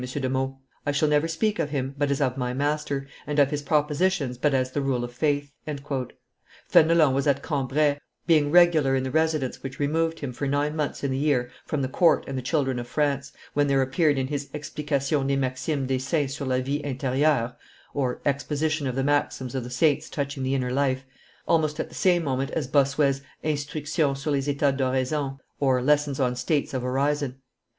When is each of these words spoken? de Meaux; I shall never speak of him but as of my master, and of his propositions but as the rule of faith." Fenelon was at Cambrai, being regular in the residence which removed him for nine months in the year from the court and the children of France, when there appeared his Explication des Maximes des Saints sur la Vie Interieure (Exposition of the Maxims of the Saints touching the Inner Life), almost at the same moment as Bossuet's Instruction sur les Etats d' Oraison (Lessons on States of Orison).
de 0.03 0.27
Meaux; 0.29 0.57
I 0.83 0.91
shall 0.91 1.09
never 1.09 1.27
speak 1.27 1.59
of 1.59 1.69
him 1.69 1.93
but 1.95 2.09
as 2.09 2.21
of 2.21 2.35
my 2.35 2.55
master, 2.55 3.05
and 3.27 3.37
of 3.37 3.51
his 3.51 3.61
propositions 3.61 4.39
but 4.39 4.51
as 4.51 4.71
the 4.71 4.81
rule 4.81 5.03
of 5.03 5.13
faith." 5.13 5.51
Fenelon 6.67 7.13
was 7.13 7.27
at 7.27 7.43
Cambrai, 7.43 7.99
being 8.25 8.49
regular 8.49 8.95
in 8.95 9.03
the 9.03 9.11
residence 9.11 9.61
which 9.61 9.77
removed 9.77 10.21
him 10.21 10.33
for 10.33 10.47
nine 10.47 10.75
months 10.75 11.03
in 11.03 11.11
the 11.11 11.19
year 11.19 11.51
from 11.67 11.83
the 11.83 11.87
court 11.87 12.23
and 12.27 12.35
the 12.35 12.41
children 12.41 12.79
of 12.79 12.87
France, 12.87 13.31
when 13.53 13.67
there 13.67 13.83
appeared 13.83 14.17
his 14.17 14.49
Explication 14.55 15.27
des 15.27 15.35
Maximes 15.37 15.87
des 15.87 15.99
Saints 15.99 16.33
sur 16.35 16.45
la 16.45 16.57
Vie 16.59 16.81
Interieure 16.83 17.53
(Exposition 18.25 18.87
of 18.87 18.95
the 18.95 19.03
Maxims 19.03 19.53
of 19.53 19.63
the 19.63 19.69
Saints 19.69 20.09
touching 20.09 20.41
the 20.41 20.55
Inner 20.55 20.71
Life), 20.71 21.05
almost 21.47 21.79
at 21.79 21.89
the 21.89 21.93
same 21.93 22.23
moment 22.23 22.49
as 22.49 22.67
Bossuet's 22.67 23.21
Instruction 23.43 24.15
sur 24.15 24.31
les 24.31 24.47
Etats 24.47 24.75
d' 24.75 24.81
Oraison 24.81 25.37
(Lessons 25.85 26.19
on 26.19 26.35
States 26.35 26.73
of 26.73 26.83
Orison). 26.83 27.35